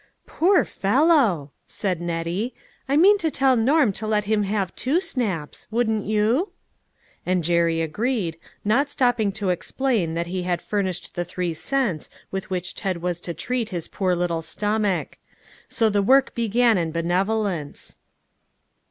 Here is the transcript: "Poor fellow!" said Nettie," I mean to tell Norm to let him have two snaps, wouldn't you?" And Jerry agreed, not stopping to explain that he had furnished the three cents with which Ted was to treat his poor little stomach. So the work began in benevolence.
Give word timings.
"Poor 0.25 0.65
fellow!" 0.65 1.51
said 1.67 2.01
Nettie," 2.01 2.55
I 2.89 2.97
mean 2.97 3.19
to 3.19 3.29
tell 3.29 3.55
Norm 3.55 3.91
to 3.93 4.07
let 4.07 4.23
him 4.23 4.41
have 4.41 4.73
two 4.75 4.99
snaps, 4.99 5.67
wouldn't 5.69 6.07
you?" 6.07 6.53
And 7.27 7.43
Jerry 7.43 7.81
agreed, 7.81 8.37
not 8.65 8.89
stopping 8.89 9.31
to 9.33 9.51
explain 9.51 10.15
that 10.15 10.25
he 10.25 10.41
had 10.41 10.59
furnished 10.59 11.13
the 11.13 11.23
three 11.23 11.53
cents 11.53 12.09
with 12.31 12.49
which 12.49 12.73
Ted 12.73 13.03
was 13.03 13.21
to 13.21 13.35
treat 13.35 13.69
his 13.69 13.87
poor 13.87 14.15
little 14.15 14.41
stomach. 14.41 15.19
So 15.69 15.87
the 15.87 16.01
work 16.01 16.33
began 16.33 16.79
in 16.79 16.91
benevolence. 16.91 17.99